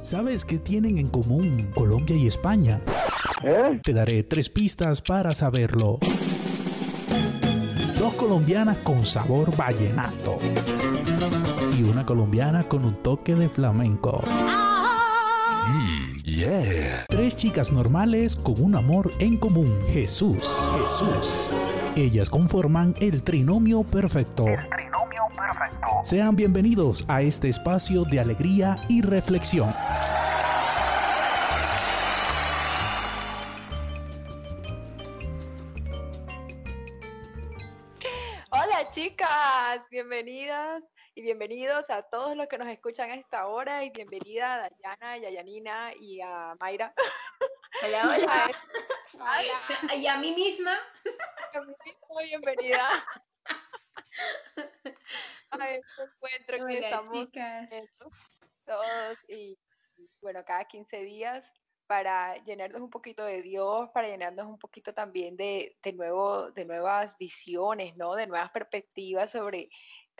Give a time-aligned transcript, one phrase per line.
[0.00, 2.80] ¿Sabes qué tienen en común Colombia y España?
[3.44, 3.80] ¿Eh?
[3.82, 5.98] Te daré tres pistas para saberlo.
[7.98, 10.38] Dos colombianas con sabor vallenato
[11.78, 14.22] y una colombiana con un toque de flamenco.
[16.24, 17.04] Yeah.
[17.08, 19.78] Tres chicas normales con un amor en común.
[19.92, 21.50] Jesús, Jesús.
[21.94, 24.46] Ellas conforman el trinomio perfecto.
[26.02, 29.74] Sean bienvenidos a este espacio de alegría y reflexión.
[41.90, 45.30] A todos los que nos escuchan a esta hora y bienvenida a Dayana y a
[45.30, 46.94] Yanina y a Mayra.
[47.82, 48.50] Hola, hola.
[49.14, 49.96] Hola.
[49.96, 50.78] Y a mí misma.
[52.10, 52.88] Muy bienvenida
[55.50, 57.68] a este encuentro que Hola, estamos chicas.
[57.68, 58.10] teniendo
[58.64, 59.58] todos y
[60.00, 61.44] y, bueno, cada 15 días
[61.86, 66.64] para llenarnos un poquito de Dios, para llenarnos un poquito también de, de, nuevo, de
[66.64, 68.14] nuevas visiones, ¿no?
[68.14, 69.68] De nuevas perspectivas sobre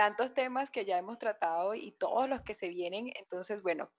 [0.01, 3.13] tantos temas que ya hemos tratado y todos los que se vienen.
[3.17, 3.91] Entonces, bueno,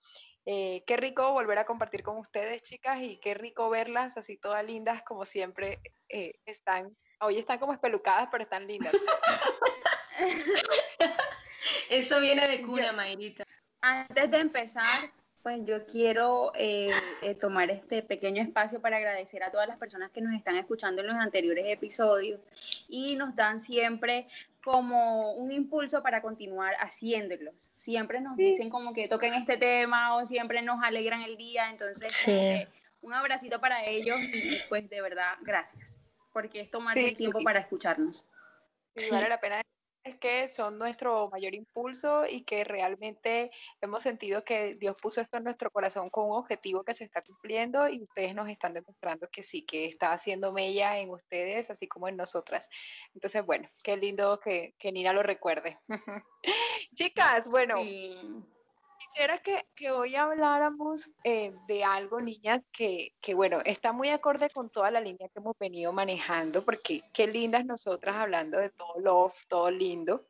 [0.44, 4.64] eh, qué rico volver a compartir con ustedes, chicas, y qué rico verlas así todas
[4.64, 5.78] lindas, como siempre
[6.08, 6.92] eh, están.
[7.20, 8.92] Hoy están como espelucadas, pero están lindas.
[11.88, 13.44] Eso viene de cuna, Yo- Mayrita.
[13.80, 15.12] Antes de empezar,
[15.44, 20.10] pues yo quiero eh, eh, tomar este pequeño espacio para agradecer a todas las personas
[20.10, 22.40] que nos están escuchando en los anteriores episodios
[22.88, 24.26] y nos dan siempre
[24.64, 27.70] como un impulso para continuar haciéndolos.
[27.74, 32.14] Siempre nos dicen como que toquen este tema o siempre nos alegran el día, entonces
[32.14, 32.30] Sí.
[32.30, 32.68] que
[33.00, 35.96] un abracito para ellos y pues de verdad gracias,
[36.32, 37.44] porque es tomarse Sí, el tiempo sí.
[37.44, 38.28] para escucharnos.
[38.96, 39.10] Sí, Sí.
[39.10, 39.60] vale la pena
[40.20, 43.50] que son nuestro mayor impulso y que realmente
[43.80, 47.22] hemos sentido que Dios puso esto en nuestro corazón con un objetivo que se está
[47.22, 51.86] cumpliendo y ustedes nos están demostrando que sí, que está haciendo mella en ustedes, así
[51.86, 52.68] como en nosotras.
[53.14, 55.78] Entonces, bueno, qué lindo que, que Nina lo recuerde.
[56.94, 58.16] Chicas, bueno, Sí.
[59.04, 64.48] Quisiera que, que hoy habláramos eh, de algo, niñas, que, que, bueno, está muy acorde
[64.50, 69.00] con toda la línea que hemos venido manejando, porque qué lindas nosotras hablando de todo
[69.00, 70.28] love, todo lindo,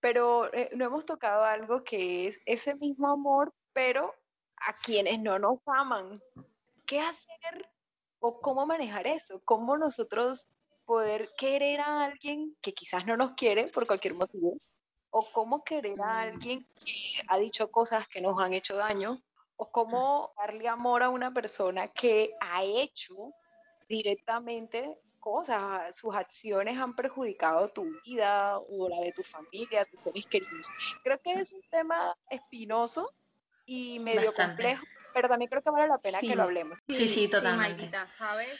[0.00, 4.14] pero eh, no hemos tocado algo que es ese mismo amor, pero
[4.56, 6.20] a quienes no nos aman.
[6.84, 7.70] ¿Qué hacer
[8.20, 9.40] o cómo manejar eso?
[9.44, 10.48] ¿Cómo nosotros
[10.84, 14.58] poder querer a alguien que quizás no nos quiere por cualquier motivo?
[15.14, 16.18] ¿O cómo querer a Mm.
[16.32, 19.20] alguien que ha dicho cosas que nos han hecho daño?
[19.56, 23.32] ¿O cómo darle amor a una persona que ha hecho
[23.88, 25.94] directamente cosas?
[25.96, 30.66] Sus acciones han perjudicado tu vida o la de tu familia, tus seres queridos.
[31.04, 33.12] Creo que es un tema espinoso
[33.66, 34.62] y medio Bastante.
[34.62, 36.28] complejo, pero también creo que vale la pena Sí.
[36.28, 36.78] que lo hablemos.
[36.88, 37.76] Sí, sí, totalmente.
[37.76, 38.58] Mayrita, ¿sabes?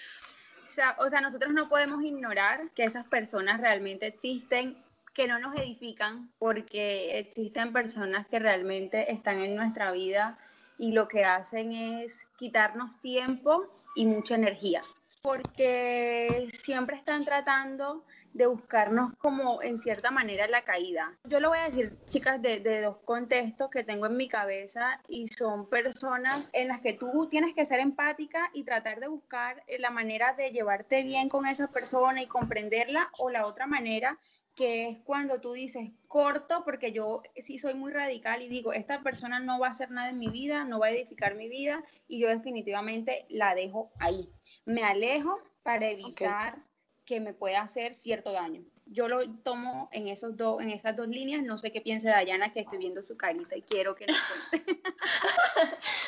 [0.64, 4.81] O sea, o sea, nosotros no podemos ignorar que esas personas realmente existen,
[5.14, 10.38] que no nos edifican, porque existen personas que realmente están en nuestra vida
[10.78, 14.80] y lo que hacen es quitarnos tiempo y mucha energía,
[15.22, 21.12] porque siempre están tratando de buscarnos como en cierta manera la caída.
[21.24, 25.00] Yo lo voy a decir, chicas, de, de dos contextos que tengo en mi cabeza
[25.06, 29.62] y son personas en las que tú tienes que ser empática y tratar de buscar
[29.66, 34.18] eh, la manera de llevarte bien con esa persona y comprenderla o la otra manera
[34.54, 39.02] que es cuando tú dices corto, porque yo sí soy muy radical y digo, esta
[39.02, 41.82] persona no va a hacer nada en mi vida, no va a edificar mi vida
[42.06, 44.28] y yo definitivamente la dejo ahí.
[44.66, 46.58] Me alejo para evitar
[47.06, 48.62] que me pueda hacer cierto daño.
[48.86, 52.52] Yo lo tomo en, esos dos, en esas dos líneas, no sé qué piense Dayana,
[52.52, 54.06] que estoy viendo su carita y quiero que.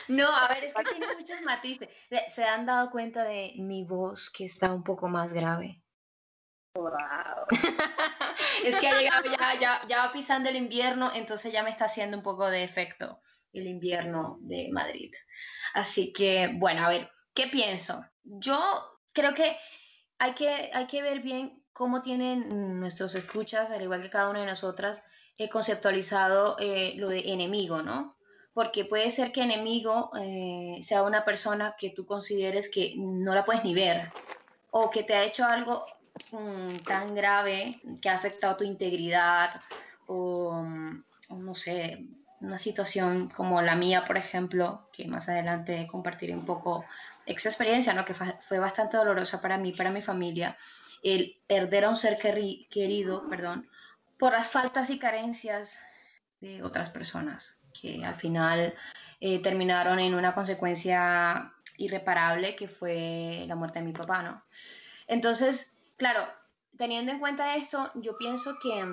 [0.08, 1.88] No, a ver, es que tiene muchos matices.
[2.28, 5.80] Se han dado cuenta de mi voz que está un poco más grave.
[8.64, 11.84] Es que ha llegado ya, ya, ya va pisando el invierno, entonces ya me está
[11.84, 13.20] haciendo un poco de efecto
[13.52, 15.12] el invierno de Madrid.
[15.74, 18.04] Así que, bueno, a ver, ¿qué pienso?
[18.24, 18.58] Yo
[19.12, 19.56] creo que
[20.18, 24.40] hay que, hay que ver bien cómo tienen nuestros escuchas, al igual que cada una
[24.40, 25.02] de nosotras,
[25.36, 28.16] eh, conceptualizado eh, lo de enemigo, ¿no?
[28.52, 33.44] Porque puede ser que enemigo eh, sea una persona que tú consideres que no la
[33.44, 34.12] puedes ni ver
[34.70, 35.84] o que te ha hecho algo
[36.32, 39.60] mm, tan grave que ha afectado tu integridad
[40.06, 42.06] o, mm, o no sé,
[42.40, 46.84] una situación como la mía, por ejemplo, que más adelante compartiré un poco
[47.26, 48.04] esa experiencia, ¿no?
[48.04, 50.56] que fue bastante dolorosa para mí, para mi familia,
[51.02, 53.68] el perder a un ser querido, perdón,
[54.18, 55.78] por las faltas y carencias
[56.40, 58.74] de otras personas, que al final
[59.20, 64.42] eh, terminaron en una consecuencia irreparable que fue la muerte de mi papá, ¿no?
[65.06, 66.26] Entonces, claro,
[66.76, 68.84] teniendo en cuenta esto, yo pienso que,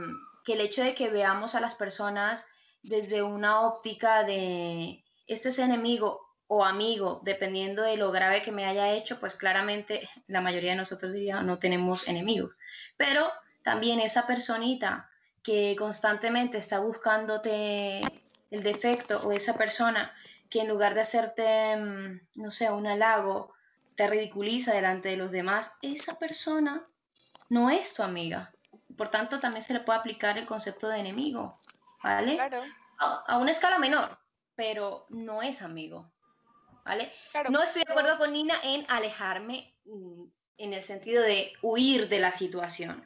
[0.45, 2.45] que el hecho de que veamos a las personas
[2.83, 8.65] desde una óptica de este es enemigo o amigo, dependiendo de lo grave que me
[8.65, 12.51] haya hecho, pues claramente la mayoría de nosotros diría no tenemos enemigos.
[12.97, 13.31] Pero
[13.63, 15.09] también esa personita
[15.43, 18.01] que constantemente está buscándote
[18.49, 20.13] el defecto o esa persona
[20.49, 23.53] que en lugar de hacerte, mm, no sé, un halago,
[23.95, 26.85] te ridiculiza delante de los demás, esa persona
[27.51, 28.49] no es tu amiga.
[28.97, 31.59] Por tanto, también se le puede aplicar el concepto de enemigo,
[32.01, 32.35] ¿vale?
[32.35, 32.63] Claro.
[32.97, 34.17] A, una escala menor,
[34.55, 36.09] pero no es amigo,
[36.85, 37.11] ¿vale?
[37.49, 40.23] no estoy de acuerdo con Nina en alejarme mm,
[40.59, 43.05] en el sentido de huir de la situación,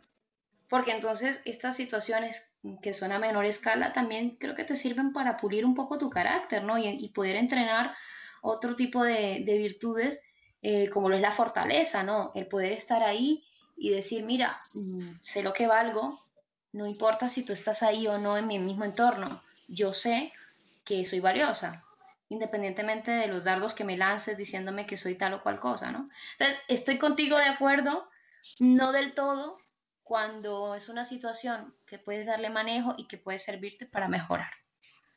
[0.70, 2.52] porque entonces estas situaciones
[2.84, 6.10] que son a menor escala también creo que te sirven para pulir un poco tu
[6.10, 6.78] carácter, ¿no?
[6.78, 7.96] Y, poder entrenar
[8.42, 10.22] otro tipo de, virtudes
[10.62, 12.32] eh, como lo es la fortaleza, ¿no?
[12.36, 14.60] El poder estar ahí y decir, mira,
[15.22, 16.22] sé lo que valgo,
[16.72, 20.34] no importa si tú estás ahí o no en mi mismo entorno, yo sé
[20.84, 21.84] que soy valiosa,
[22.30, 26.10] independientemente de los dardos que me lances diciéndome que soy tal o cual cosa, ¿no?
[26.34, 28.08] Entonces, estoy contigo de acuerdo,
[28.60, 29.58] no del todo,
[30.04, 34.52] cuando es una situación que puedes darle manejo y que puede servirte para mejorar.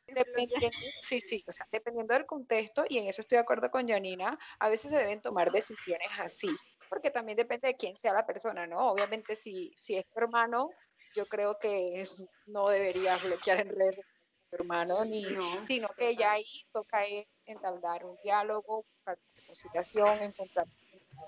[0.07, 0.67] Dependiendo,
[1.01, 4.39] sí, sí, o sea, dependiendo del contexto, y en eso estoy de acuerdo con Janina,
[4.57, 6.49] a veces se deben tomar decisiones así,
[6.89, 8.91] porque también depende de quién sea la persona, ¿no?
[8.91, 10.71] Obviamente, si, si es tu hermano,
[11.15, 12.03] yo creo que
[12.47, 14.05] no deberías bloquear en redes
[14.49, 15.23] tu hermano, ni,
[15.67, 17.03] sino que ya ahí toca
[17.45, 20.65] entablar un diálogo, buscar conciliación, encontrar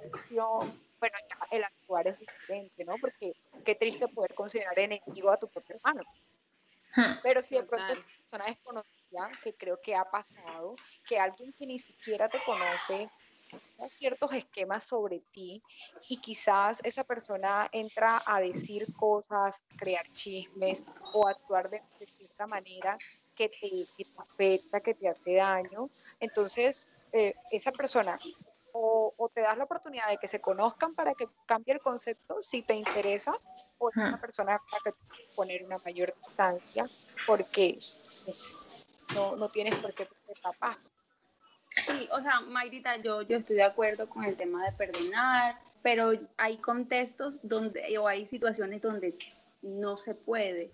[0.01, 1.15] solución, bueno,
[1.51, 2.95] el actuar es diferente, ¿no?
[2.99, 3.33] Porque
[3.65, 6.01] qué triste poder considerar enemigo a tu propio hermano.
[7.23, 10.75] Pero si de pronto es una persona desconocida, que creo que ha pasado,
[11.07, 13.09] que alguien que ni siquiera te conoce
[13.79, 15.61] ciertos esquemas sobre ti
[16.09, 20.83] y quizás esa persona entra a decir cosas, crear chismes
[21.13, 22.97] o actuar de, cierta manera
[23.35, 23.85] que te,
[24.17, 25.89] afecta, que te hace daño.
[26.19, 28.19] Entonces, eh, esa persona
[28.73, 32.61] o, te das la oportunidad de que se conozcan para que cambie el concepto si
[32.61, 33.33] te interesa,
[33.77, 34.91] o es una persona para que
[35.35, 36.89] poner una mayor distancia
[37.25, 37.79] porque
[38.23, 38.55] pues,
[39.15, 40.77] no, no, tienes por qué ser capaz.
[41.75, 46.11] Sí, o sea, Mayrita, yo, yo estoy de acuerdo con el tema de perdonar, pero
[46.37, 49.17] hay contextos donde, o hay situaciones donde
[49.61, 50.71] no se puede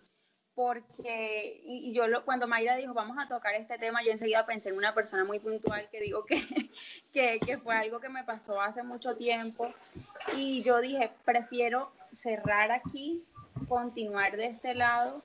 [0.57, 4.69] porque, y, yo lo, cuando Mayra dijo, vamos a tocar este tema, yo enseguida pensé
[4.69, 6.41] en una persona muy puntual que digo que,
[7.13, 9.71] que, que, fue algo que me pasó hace mucho tiempo,
[10.35, 13.23] y yo dije, prefiero cerrar aquí,
[13.69, 15.21] continuar de este lado,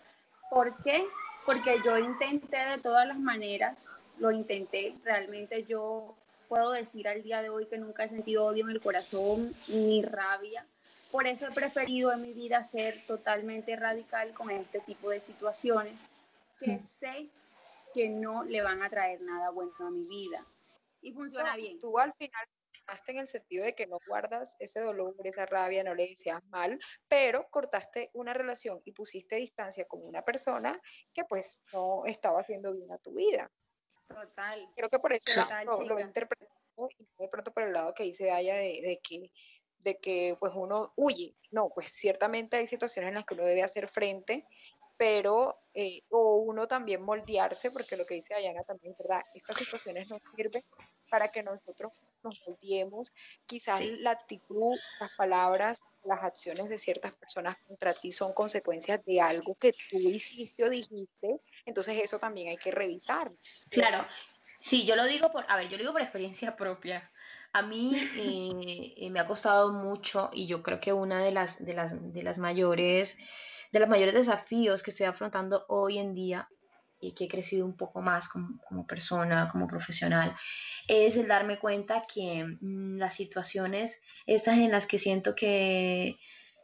[0.51, 1.03] ¿por qué?
[1.47, 3.89] Porque yo intenté de todas las maneras,
[4.19, 6.15] lo intenté, realmente yo
[6.49, 10.03] puedo decir al día de hoy que nunca he sentido odio en el corazón, ni
[10.03, 10.67] rabia,
[11.11, 16.01] por eso he preferido en mi vida ser totalmente radical con este tipo de situaciones
[16.59, 17.29] que sé
[17.93, 20.43] que no le van a traer nada bueno a mi vida.
[21.03, 21.79] Y funciona bien.
[21.81, 22.47] Tú al final
[23.07, 26.79] en el sentido de que no guardas ese dolor, esa rabia, no le deseas mal,
[27.09, 30.81] pero cortaste una relación y pusiste distancia con una persona
[31.13, 33.51] que pues no estaba haciendo bien a tu vida.
[34.15, 34.69] Total.
[34.77, 35.31] Creo que por eso
[35.65, 36.53] lo, lo interpreto
[36.99, 39.31] y de pronto por el lado que dice Aya de, de que
[39.83, 41.35] de que pues uno huye.
[41.51, 44.47] No, pues ciertamente hay situaciones en las que uno debe hacer frente,
[44.97, 49.57] pero eh, o uno también moldearse, porque lo que dice Dayana también es verdad, estas
[49.57, 50.63] situaciones nos sirven
[51.11, 53.13] para que nosotros nos moldeemos.
[53.47, 59.21] Quizás la actitud, las palabras, las acciones de ciertas personas contra ti son consecuencias de
[59.21, 63.33] algo que tú hiciste o dijiste, entonces eso también hay que revisar.
[63.71, 64.05] Claro,
[64.61, 67.11] sí, yo lo digo por, a ver, yo lo digo por experiencia propia.
[67.53, 71.65] A mí eh, eh, me ha costado mucho y yo creo que una de las,
[71.65, 73.19] de las, de las mayores
[73.73, 76.49] de los mayores desafíos que estoy afrontando hoy en día
[77.01, 80.37] y que he crecido un poco más como, como persona, como profesional,
[80.87, 86.17] es el darme cuenta que mm, las situaciones estas en las que siento que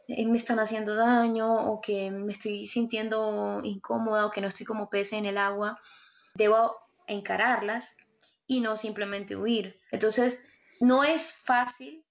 [0.09, 4.89] me están haciendo daño o que me estoy sintiendo incómoda o que no estoy como
[4.89, 5.79] pez en el agua,
[6.33, 6.75] debo
[7.07, 7.95] encararlas
[8.47, 9.79] y no simplemente huir.
[9.91, 10.41] Entonces,
[10.79, 12.03] no es fácil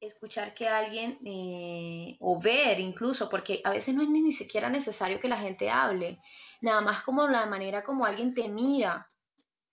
[0.00, 5.18] escuchar que alguien, eh, o ver incluso, porque a veces no es ni siquiera necesario
[5.18, 6.18] que la gente hable,
[6.60, 9.08] nada más como la manera como alguien te mira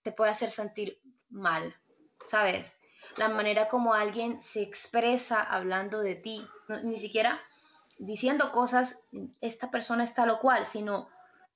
[0.02, 1.00] te puede hacer sentir
[1.30, 1.74] mal,
[2.26, 2.78] ¿sabes?
[3.16, 6.46] La manera como alguien se expresa hablando de ti,
[6.84, 7.40] ni siquiera
[7.98, 9.02] diciendo cosas,
[9.40, 11.08] esta persona está lo cual, sino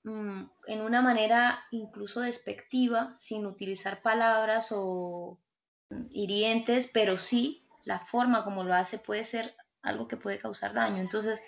[0.05, 5.39] mm, en una manera incluso despectiva, sin utilizar palabras o
[6.11, 10.99] hirientes, pero sí la forma como lo hace puede ser algo que puede causar daño.
[10.99, 11.41] Entonces,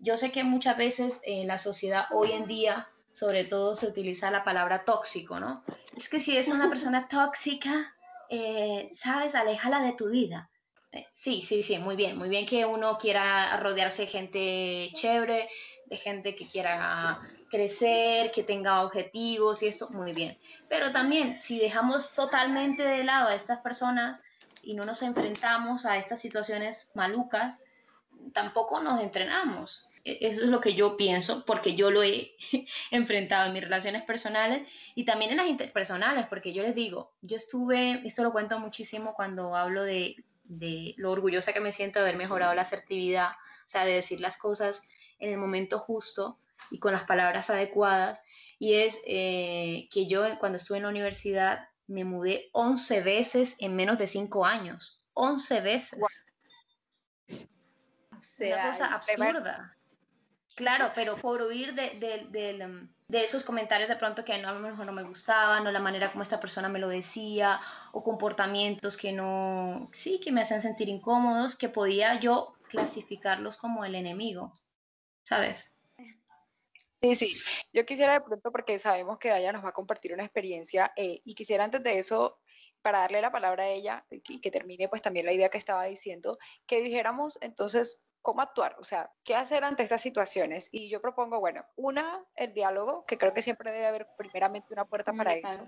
[0.00, 4.30] yo sé que muchas veces en la sociedad hoy en día, sobre todo, se utiliza
[4.30, 5.62] la palabra tóxico, ¿no?
[5.96, 7.94] Es que si es una persona tóxica,
[8.28, 10.50] eh, sabes, aléjala de tu vida.
[10.92, 15.48] Eh, sí, sí, sí, muy bien, muy bien que uno quiera rodearse de gente chévere,
[15.84, 20.38] de gente que quiera crecer, que tenga objetivos y esto, muy bien.
[20.68, 24.22] Pero también, si dejamos totalmente de lado a estas personas
[24.62, 27.62] y no nos enfrentamos a estas situaciones malucas,
[28.32, 29.88] tampoco nos entrenamos.
[30.04, 32.34] E, eso es lo que yo pienso, porque yo lo he
[32.90, 37.36] enfrentado en mis relaciones personales y también en las interpersonales, porque yo les digo, yo
[37.36, 40.16] estuve, esto lo cuento muchísimo cuando hablo de,
[40.48, 44.20] de lo orgullosa que me siento de haber mejorado la asertividad, o sea, de decir
[44.20, 44.82] las cosas
[45.18, 46.38] en el momento justo
[46.70, 48.22] y con las palabras adecuadas.
[48.58, 53.76] Y es eh, que yo cuando estuve en la universidad me mudé 11 veces en
[53.76, 55.00] menos de 5 años.
[55.14, 56.00] 11 veces.
[58.40, 59.76] Una cosa absurda.
[60.54, 61.90] Claro, pero por huir de,
[62.30, 66.10] de, esos comentarios de pronto que a lo mejor no me gustaban, o la manera
[66.10, 67.60] como esta persona me lo decía,
[67.92, 73.84] o comportamientos que no, sí, que me hacen sentir incómodos, que podía yo clasificarlos como
[73.84, 74.52] el enemigo,
[75.22, 75.74] ¿sabes?
[77.00, 77.36] Sí, sí.
[77.72, 81.22] Yo quisiera de pronto, porque sabemos que Daya nos va a compartir una experiencia, eh,
[81.24, 82.38] y quisiera antes de eso,
[82.82, 85.84] para darle la palabra a ella y que termine pues también la idea que estaba
[85.84, 90.68] diciendo, que dijéramos entonces cómo actuar, o sea, qué hacer ante estas situaciones.
[90.72, 94.84] Y yo propongo, bueno, una, el diálogo, que creo que siempre debe haber primeramente una
[94.84, 95.64] puerta para eso,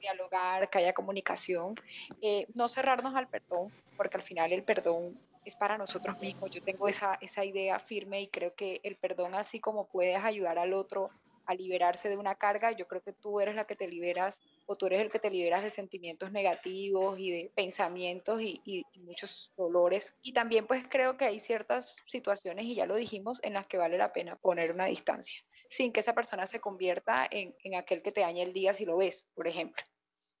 [0.00, 1.74] dialogar, que haya comunicación,
[2.22, 6.50] eh, no cerrarnos al perdón, porque al final el perdón es para nosotros mismos.
[6.50, 10.58] Yo tengo esa, esa idea firme y creo que el perdón, así como puedes ayudar
[10.58, 11.10] al otro
[11.46, 14.76] a liberarse de una carga, yo creo que tú eres la que te liberas o
[14.76, 19.50] tú eres el que te liberas de sentimientos negativos y de pensamientos y, y, muchos
[19.56, 20.14] dolores.
[20.20, 23.78] Y también pues creo que hay ciertas situaciones, y ya lo dijimos, en las que
[23.78, 28.02] vale la pena poner una distancia, sin que esa persona se convierta en, en aquel
[28.02, 29.82] que te dañe el día si lo ves, por ejemplo.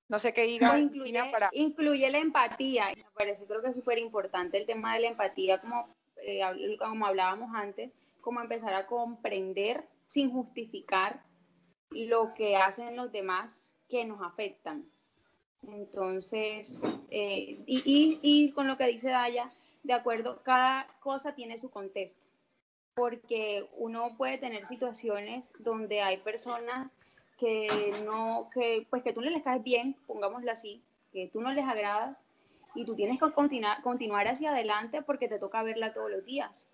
[0.08, 0.78] No sé qué diga.
[0.78, 1.48] incluye, para...
[1.52, 2.88] incluye la empatía.
[2.94, 6.42] Me parece, creo que es súper importante el tema de la empatía, como, eh,
[6.78, 11.22] como hablábamos antes, como empezar a comprender sin justificar
[11.90, 14.84] lo que hacen los demás que nos afectan.
[15.66, 19.50] Entonces, eh, y, y, con lo que dice Daya,
[19.82, 22.26] de acuerdo, cada cosa tiene su contexto,
[22.94, 26.90] porque uno puede tener situaciones donde hay personas
[27.38, 31.52] que no, que pues que tú no les caes bien, pongámoslo así, que tú no
[31.52, 32.24] les agradas
[32.74, 36.68] y tú tienes que continuar, continuar hacia adelante porque te toca verla todos los días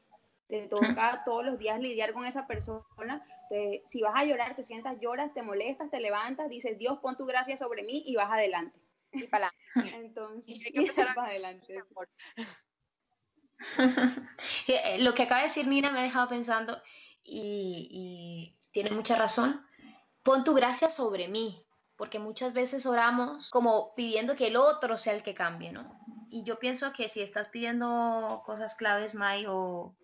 [0.60, 3.24] te toca todos los días lidiar con esa persona.
[3.86, 7.26] si vas a llorar, te sientas, lloras, te molestas, te levantas, dices, Dios, pon tu
[7.26, 8.80] gracia sobre mí y vas adelante.
[9.12, 9.52] Y para
[9.96, 11.82] Entonces, y hay que para adelante.
[14.66, 16.82] Eh, lo que acaba de decir Nina me ha dejado pensando
[17.22, 19.64] y, y tiene mucha razón.
[20.22, 21.64] Pon tu gracia sobre mí,
[21.96, 25.98] porque muchas veces oramos como pidiendo que el otro sea el que cambie, ¿no?
[26.28, 29.96] Y yo pienso que si estás pidiendo cosas claves, May, o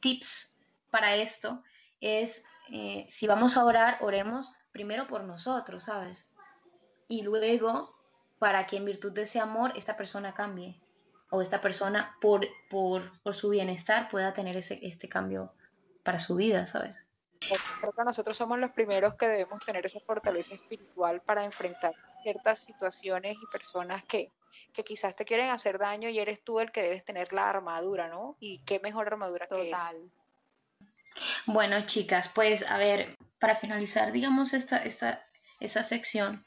[0.00, 0.56] tips
[0.90, 1.62] para esto
[2.00, 6.28] es, eh, si vamos a orar, oremos primero por nosotros, ¿sabes?
[7.08, 7.94] Y luego
[8.38, 10.80] para que en virtud de ese amor esta persona cambie
[11.30, 15.52] o esta persona por, por, por su bienestar pueda tener ese, este cambio
[16.02, 17.06] para su vida, ¿sabes?
[17.40, 23.36] Creo nosotros somos los primeros que debemos tener esa fortaleza espiritual para enfrentar ciertas situaciones
[23.42, 24.30] y personas que,
[24.72, 28.08] que quizás te quieren hacer daño y eres tú el que debes tener la armadura,
[28.08, 28.36] ¿no?
[28.40, 30.10] Y qué mejor armadura que Total.
[31.46, 35.24] Bueno, chicas, pues a ver, para finalizar, digamos, esta, esta,
[35.58, 36.44] esta sección,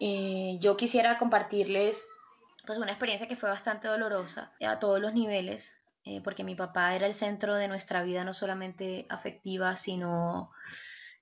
[0.00, 2.04] eh, yo quisiera compartirles
[2.66, 6.94] pues una experiencia que fue bastante dolorosa a todos los niveles, eh, porque mi papá
[6.94, 10.50] era el centro de nuestra vida, no solamente afectiva, sino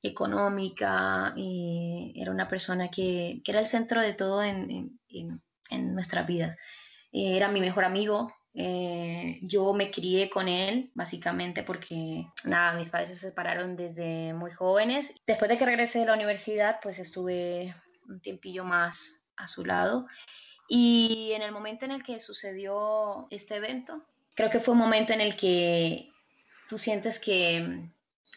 [0.02, 4.98] económica, y era una persona que, que, era el centro de todo en
[5.70, 6.56] nuestras vidas.
[7.12, 12.88] Eh, era mi mejor amigo, eh, yo me crié con él, básicamente porque, nada, mis
[12.88, 15.14] padres se separaron desde muy jóvenes.
[15.26, 17.74] Después de que regresé de la universidad, pues estuve
[18.08, 20.06] un tiempillo más a su lado.
[20.68, 24.02] Y en el momento en el que sucedió este evento,
[24.34, 26.10] creo que fue un momento en el que
[26.68, 27.90] tú sientes que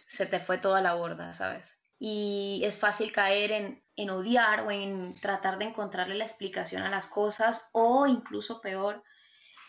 [0.06, 1.78] se te fue toda la borda, ¿sabes?
[1.98, 6.90] Y es fácil caer en, en odiar o en tratar de encontrarle la explicación a
[6.90, 9.04] las cosas o incluso peor,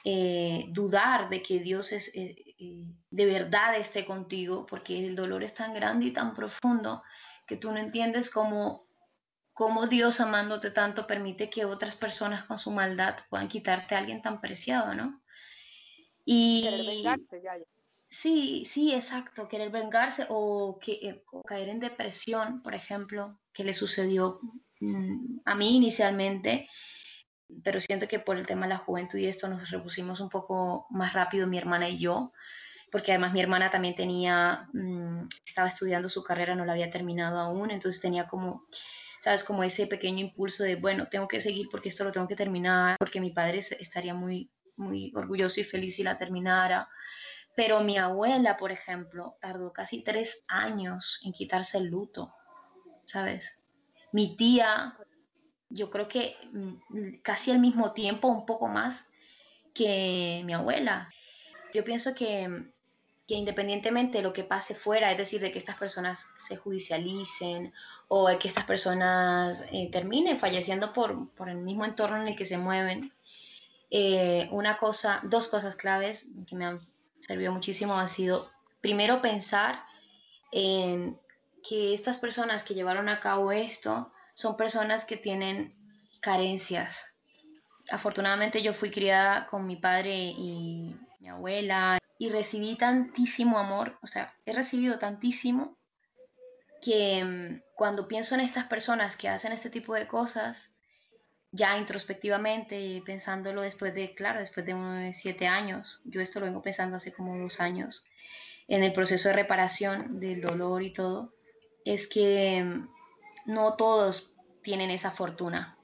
[0.05, 5.43] eh, dudar de que Dios es, eh, eh, de verdad esté contigo, porque el dolor
[5.43, 7.03] es tan grande y tan profundo
[7.47, 8.87] que tú no entiendes cómo,
[9.53, 14.23] cómo Dios amándote tanto permite que otras personas con su maldad puedan quitarte a alguien
[14.23, 15.21] tan preciado, ¿no?
[16.25, 16.69] Y...
[16.87, 17.55] vengarse, ya,
[18.11, 23.73] Sí, sí, exacto, querer vengarse o, que, o caer en depresión, por ejemplo, que le
[23.73, 24.41] sucedió
[24.81, 26.69] mm, a mí inicialmente
[27.63, 30.87] pero siento que por el tema de la juventud y esto nos repusimos un poco
[30.91, 32.33] más rápido mi hermana y yo,
[32.91, 37.39] porque además mi hermana también tenía, mm, estaba estudiando su carrera, no la había terminado
[37.39, 38.65] aún, entonces tenía como,
[39.21, 42.37] sabes, como ese pequeño impulso de, bueno, tengo que seguir porque esto lo tengo que
[42.37, 46.89] terminar, porque mi padre estaría muy, muy orgulloso y feliz si la terminara.
[47.57, 52.33] Pero mi abuela, por ejemplo, tardó casi tres años en quitarse el luto,
[53.11, 53.63] ¿sabes?
[54.13, 54.97] Mi tía
[55.71, 59.11] yo creo que mm, casi al mismo tiempo, un poco más
[59.73, 61.09] que mi abuela.
[61.73, 62.65] Yo pienso que,
[63.27, 67.73] que, independientemente de lo que pase fuera, es decir, de que estas personas se judicialicen
[68.09, 72.37] o de que estas personas eh, terminen falleciendo por, por, el mismo entorno en el
[72.37, 73.13] que se mueven,
[73.91, 76.81] eh, una cosa, dos cosas claves que me han
[77.21, 78.51] servido muchísimo ha sido,
[78.81, 79.85] primero, pensar
[80.51, 81.17] en
[81.67, 85.75] que estas personas que llevaron a cabo esto, son personas que tienen
[86.21, 87.17] carencias.
[87.91, 94.07] Afortunadamente yo fui criada con mi padre y mi abuela y recibí tantísimo amor, o
[94.07, 95.79] sea, he recibido tantísimo
[96.81, 100.75] que mm, cuando pienso en estas personas que hacen este tipo de cosas,
[101.53, 106.63] ya introspectivamente, pensándolo después de, claro, después de unos siete años, yo esto lo vengo
[106.63, 108.07] pensando hace como dos años,
[108.69, 111.35] en el proceso de reparación del dolor y todo,
[111.85, 112.89] es que mm,
[113.47, 115.77] no todos tienen esa fortuna.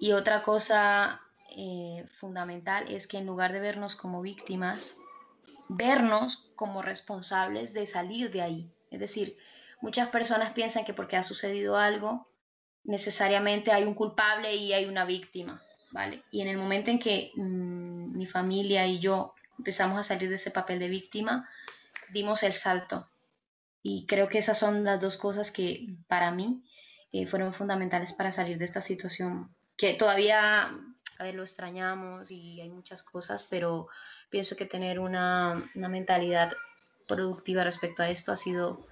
[0.00, 4.96] Y otra cosa eh, fundamental es que en lugar de vernos como víctimas,
[5.68, 8.72] vernos como responsables de salir de ahí.
[8.90, 9.36] Es decir,
[9.80, 12.28] muchas personas piensan que porque ha sucedido algo,
[12.84, 15.62] necesariamente hay un culpable y hay una víctima,
[15.92, 16.24] ¿vale?
[16.30, 20.36] Y en el momento en que mm, mi familia y yo empezamos a salir de
[20.36, 21.48] ese papel de víctima,
[22.12, 23.06] dimos el salto
[23.82, 26.62] y creo que esas son las dos cosas que para mí
[27.12, 30.70] eh, fueron fundamentales para salir de esta situación, que todavía,
[31.18, 33.88] a ver, lo extrañamos y hay muchas cosas, pero
[34.28, 36.52] pienso que tener una, una mentalidad
[37.08, 38.86] productiva respecto a esto ha sido,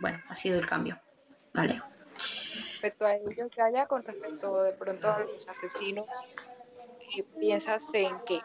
[0.00, 1.00] bueno, ha sido el cambio,
[1.54, 1.80] ¿vale?
[2.72, 6.06] Respecto a ello, haya con respecto de pronto a los asesinos,
[7.38, 8.40] ¿piensas en que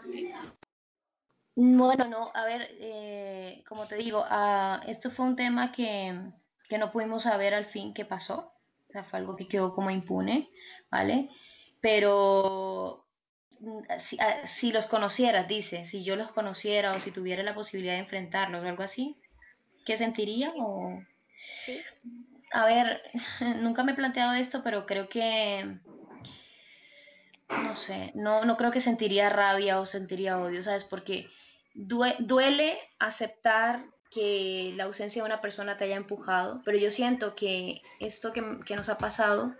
[1.64, 6.20] bueno, no, a ver, eh, como te digo, ah, esto fue un tema que,
[6.68, 8.54] que, no pudimos saber al fin qué pasó,
[8.90, 10.50] o sea, fue algo que quedó como impune,
[10.90, 11.30] ¿vale?
[11.80, 13.06] Pero
[13.60, 17.54] mm, si, ah, si, los conocieras, dice, si yo los conociera o si tuviera la
[17.54, 19.22] posibilidad de enfrentarlos o algo así,
[19.86, 20.52] ¿qué sentiría?
[20.58, 21.00] O...
[21.64, 21.80] ¿Sí?
[22.54, 23.02] A ver,
[23.62, 25.78] nunca me he planteado esto, pero creo que
[27.50, 30.86] no sé, no, no creo que sentiría rabia o sentiría odio, ¿sabes?
[30.86, 31.30] Porque
[31.74, 37.82] duele aceptar que la ausencia de una persona te haya empujado, pero yo siento que
[38.00, 38.42] esto que,
[38.76, 39.56] nos ha pasado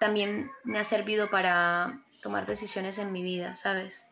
[0.00, 4.04] también me ha servido para tomar decisiones en mi vida, ¿sabes?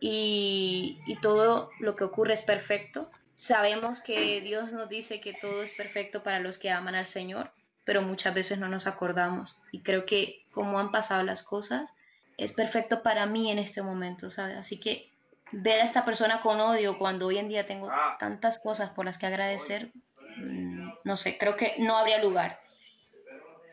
[0.00, 3.10] Y, y, todo lo que ocurre es perfecto.
[3.34, 7.52] Sabemos que Dios nos dice que todo es perfecto para los que aman al Señor,
[7.84, 9.58] pero muchas veces no nos acordamos.
[9.70, 11.92] Y creo que como han pasado las cosas,
[12.38, 14.56] es perfecto para mí en este momento, ¿sabes?
[14.56, 15.11] Así que
[15.52, 18.16] ver a esta persona con odio cuando hoy en día tengo ah.
[18.18, 19.92] tantas cosas por las que agradecer,
[20.36, 22.60] mm, no sé, creo que no habría lugar.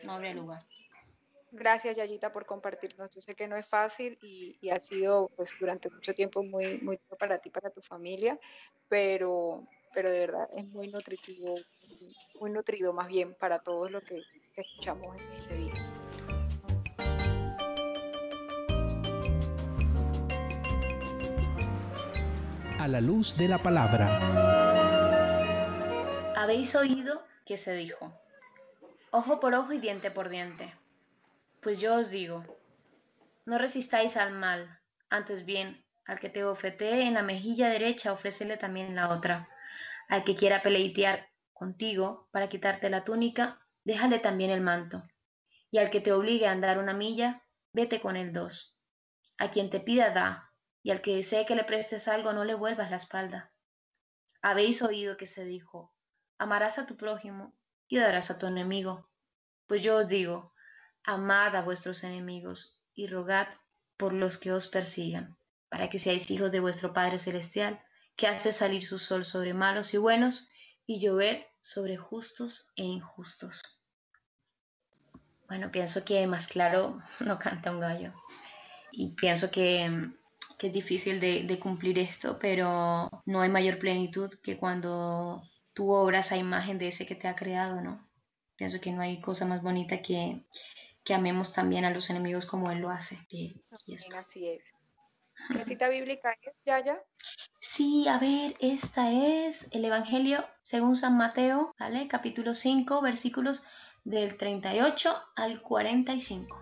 [0.02, 0.64] No habría lugar.
[1.52, 3.10] Gracias, Yayita, por compartirnos.
[3.10, 6.98] Yo sé que no es fácil y, ha sido pues durante mucho tiempo muy, muy
[7.18, 8.38] para ti, para tu familia,
[8.88, 11.54] pero, pero de verdad es muy nutritivo,
[12.40, 14.22] muy nutrido más bien para todos lo que
[14.54, 15.69] escuchamos en este día.
[22.80, 24.08] A la luz de la palabra.
[26.34, 28.18] Habéis oído que se dijo,
[29.10, 30.74] ojo por ojo y diente por diente.
[31.60, 32.42] Pues yo os digo,
[33.44, 38.56] no resistáis al mal, antes bien, al que te ofetee en la mejilla derecha, ofrécele
[38.56, 39.50] también la otra.
[40.08, 45.06] Al que quiera peleitear contigo para quitarte la túnica, déjale también el manto.
[45.70, 47.42] Y al que te obligue a andar una milla,
[47.74, 48.74] vete con el dos.
[49.36, 50.49] A quien te pida, da,
[50.82, 53.52] y al que desee que le prestes algo no le vuelvas la espalda.
[54.42, 55.94] Habéis oído que se dijo,
[56.38, 57.54] amarás a tu prójimo
[57.88, 59.08] y darás a tu enemigo.
[59.66, 60.54] Pues yo os digo,
[61.04, 63.48] amad a vuestros enemigos y rogad
[63.96, 65.36] por los que os persigan.
[65.68, 67.80] para que seáis hijos de vuestro Padre Celestial,
[68.16, 70.50] que hace salir su sol sobre malos y buenos
[70.84, 73.62] y llover sobre justos e injustos.
[75.46, 78.12] Bueno, pienso que más claro no canta un gallo.
[78.90, 80.10] Y pienso que,
[80.68, 85.42] es difícil de, de cumplir esto, pero no hay mayor plenitud que cuando
[85.72, 88.08] tú obras a imagen de ese que te ha creado, ¿no?
[88.56, 90.44] Pienso que no hay cosa más bonita que,
[91.04, 93.18] que amemos también a los enemigos como Él lo hace.
[93.30, 93.62] Y,
[94.16, 94.74] Así es.
[95.48, 97.02] ¿Qué cita bíblica es, Yaya?
[97.58, 102.08] Sí, a ver, esta es el Evangelio según San Mateo, ¿vale?
[102.08, 103.64] Capítulo 5, versículos
[104.04, 106.60] del 38 al 45.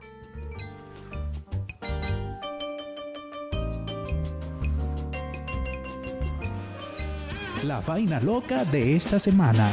[7.68, 9.70] La vaina loca de esta semana.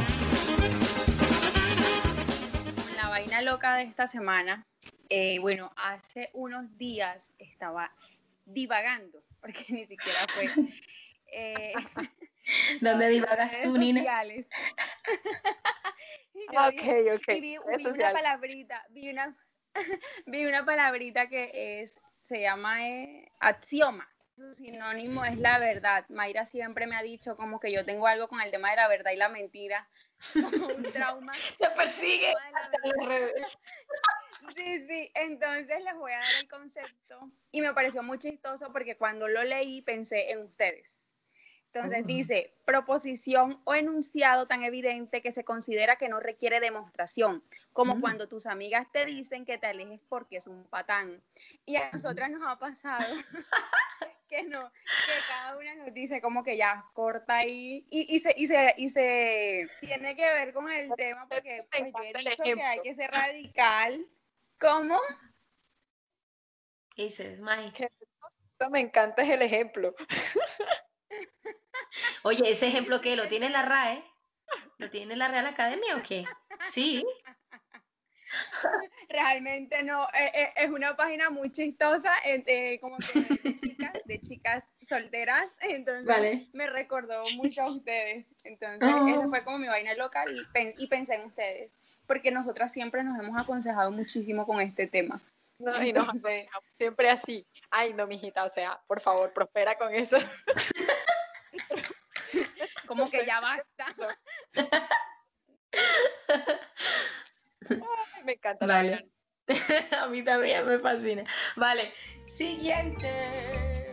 [2.94, 4.66] La vaina loca de esta semana.
[5.08, 7.90] Eh, bueno, hace unos días estaba
[8.44, 10.50] divagando, porque ni siquiera fue.
[11.32, 11.72] Eh,
[12.82, 14.02] ¿Dónde divagas tú, Nina?
[16.50, 16.82] ok,
[17.14, 17.28] ok.
[17.40, 19.34] Vi, una palabrita, vi una,
[20.26, 26.04] vi una palabrita que es, se llama eh, axioma su sinónimo es la verdad.
[26.10, 28.88] Mayra siempre me ha dicho como que yo tengo algo con el tema de la
[28.88, 29.88] verdad y la mentira,
[30.32, 31.32] como un trauma.
[31.58, 32.34] Te persigue.
[34.54, 38.96] Sí, sí, entonces les voy a dar el concepto y me pareció muy chistoso porque
[38.96, 41.02] cuando lo leí pensé en ustedes.
[41.72, 47.44] Entonces dice, proposición o enunciado tan evidente que se considera que no requiere demostración,
[47.74, 51.22] como cuando tus amigas te dicen que te alejes porque es un patán.
[51.66, 53.04] Y a nosotras nos ha pasado
[54.28, 58.34] que no, que cada una nos dice como que ya corta ahí y, y, se,
[58.36, 62.42] y, se, y se tiene que ver con el tema porque pues, yo he dicho
[62.42, 64.06] que hay que ser radical.
[64.58, 65.00] ¿Cómo?
[66.94, 67.90] ¿Qué dices, Mike?
[68.70, 69.94] Me encanta el ejemplo.
[72.22, 74.02] Oye, ese ejemplo que lo tiene la RAE,
[74.78, 76.24] ¿lo tiene la Real Academia o qué?
[76.68, 77.04] Sí.
[79.08, 84.20] Realmente no, eh, eh, es una página muy chistosa, eh, como que de chicas, de
[84.20, 88.26] chicas solteras, entonces me recordó mucho a ustedes.
[88.44, 89.28] Entonces, esa oh.
[89.28, 91.72] fue como mi vaina local y, pensé en ustedes,
[92.06, 95.20] porque nosotras siempre nos hemos aconsejado muchísimo con este tema.
[95.58, 96.06] No, y nos
[96.76, 97.46] siempre así.
[97.70, 100.18] Ay, no, mijita, o sea, por favor, prospera con eso.
[102.86, 103.86] como que ya basta.
[108.24, 108.66] me encanta.
[108.66, 109.10] Vale.
[110.00, 111.24] A mí también me fascina.
[111.56, 111.92] Vale,
[112.28, 113.90] siguiente.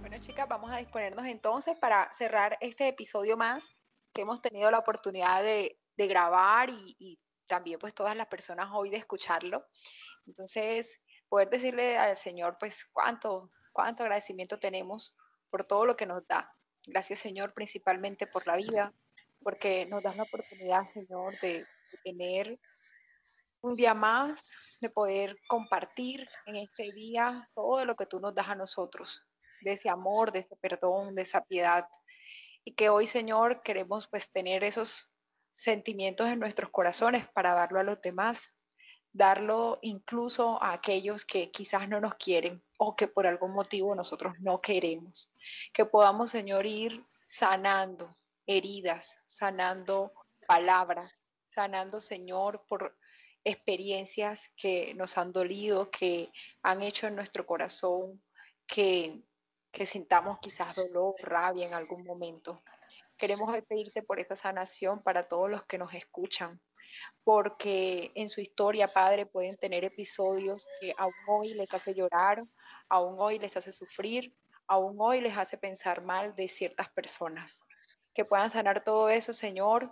[0.00, 3.76] Bueno, chicas, vamos a disponernos entonces para cerrar este episodio más
[4.14, 8.90] que hemos tenido la oportunidad de, grabar y, y, también pues todas las personas hoy
[8.90, 9.66] de escucharlo.
[10.26, 15.16] Entonces, poder decirle al Señor pues cuánto, cuánto agradecimiento tenemos
[15.50, 16.54] por todo lo que nos da.
[16.90, 18.94] Gracias, Señor, principalmente por la vida,
[19.42, 21.66] porque nos das la oportunidad, Señor, de,
[22.02, 22.58] tener
[23.60, 28.48] un día más, de poder compartir en este día todo lo que tú nos das
[28.48, 29.22] a nosotros,
[29.60, 31.86] de ese amor, de ese perdón, de esa piedad.
[32.64, 35.10] Y que hoy, Señor, queremos pues tener esos
[35.54, 38.54] sentimientos en nuestros corazones para darlo a los demás,
[39.12, 44.34] darlo incluso a aquellos que quizás no nos quieren o que por algún motivo nosotros
[44.40, 45.34] no queremos.
[45.72, 50.10] Que podamos, Señor, ir sanando heridas, sanando
[50.46, 51.22] palabras,
[51.54, 52.96] sanando, Señor, por
[53.44, 56.30] experiencias que nos han dolido, que
[56.62, 58.22] han hecho en nuestro corazón
[58.66, 59.22] que,
[59.70, 62.62] que sintamos quizás dolor, rabia en algún momento.
[63.16, 66.60] Queremos pedirte por esa sanación para todos los que nos escuchan,
[67.24, 72.44] porque en su historia, Padre, pueden tener episodios que aún hoy les hace llorar,
[72.88, 74.34] aún hoy les hace sufrir,
[74.66, 77.62] aún hoy les hace pensar mal de ciertas personas.
[78.14, 79.88] Que puedan sanar todo eso, Señor,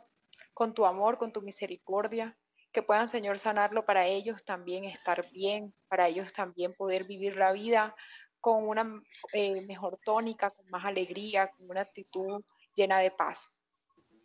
[0.54, 2.36] con tu amor, con tu misericordia,
[2.72, 7.52] que puedan, Señor, sanarlo para ellos también estar bien, para ellos también poder vivir la
[7.52, 7.94] vida
[8.40, 13.48] con una eh, mejor tónica, con más alegría, con una actitud llena de paz.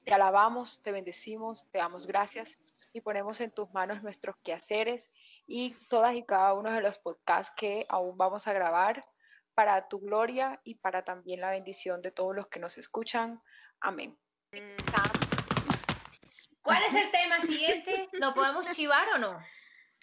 [0.03, 2.60] Te alabamos, te bendecimos, te damos gracias
[2.93, 5.10] y ponemos en tus manos nuestros quehaceres
[5.47, 9.04] y todas y cada uno de los podcasts que aún vamos a grabar
[9.54, 13.41] para tu gloria y para también la bendición de todos los que nos escuchan.
[13.80, 14.17] Amén.
[16.62, 18.10] ¿Cuál es el tema siguiente?
[18.13, 19.39] ¿Lo podemos chivar o no?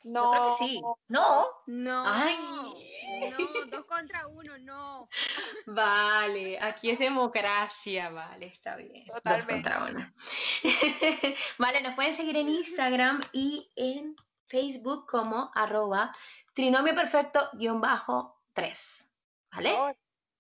[0.05, 0.57] No.
[0.59, 0.81] sí.
[1.09, 1.47] ¿No?
[1.67, 2.05] No.
[2.07, 2.37] Ay.
[3.31, 5.09] No, dos contra uno, no.
[5.67, 9.07] Vale, aquí es democracia, vale, está bien.
[9.07, 9.53] Totalmente.
[9.53, 10.13] Dos contra uno.
[11.59, 14.15] vale, nos pueden seguir en Instagram y en
[14.49, 16.13] Facebook como arroba
[16.55, 19.11] trinomio perfecto-3.
[19.53, 19.97] ¿Vale?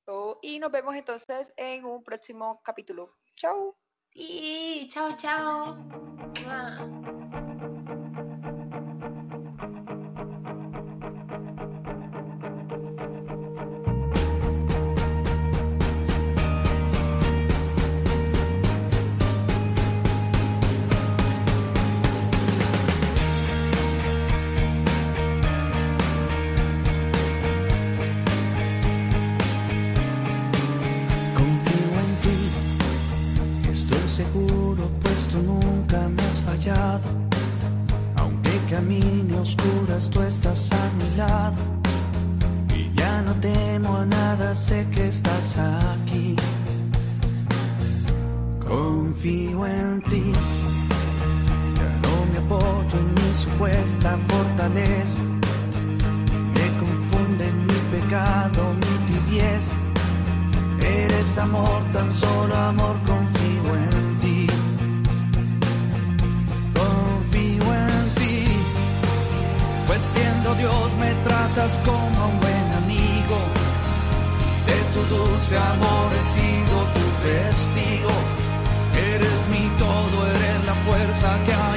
[0.06, 3.14] Oh, y nos vemos entonces en un próximo capítulo.
[3.36, 3.76] Chao.
[4.14, 5.76] Y chao, chao.
[81.14, 81.67] saquear.